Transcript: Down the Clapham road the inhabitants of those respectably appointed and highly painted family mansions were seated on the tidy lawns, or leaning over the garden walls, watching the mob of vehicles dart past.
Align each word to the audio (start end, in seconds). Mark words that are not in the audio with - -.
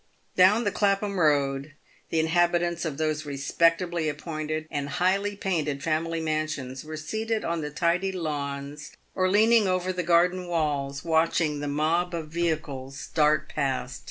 Down 0.35 0.63
the 0.63 0.71
Clapham 0.71 1.19
road 1.19 1.73
the 2.09 2.19
inhabitants 2.19 2.85
of 2.85 2.97
those 2.97 3.23
respectably 3.23 4.09
appointed 4.09 4.67
and 4.71 4.89
highly 4.89 5.35
painted 5.35 5.83
family 5.83 6.19
mansions 6.19 6.83
were 6.83 6.97
seated 6.97 7.45
on 7.45 7.61
the 7.61 7.69
tidy 7.69 8.11
lawns, 8.11 8.93
or 9.13 9.29
leaning 9.29 9.67
over 9.67 9.93
the 9.93 10.01
garden 10.01 10.47
walls, 10.47 11.05
watching 11.05 11.59
the 11.59 11.67
mob 11.67 12.15
of 12.15 12.29
vehicles 12.29 13.09
dart 13.13 13.47
past. 13.47 13.99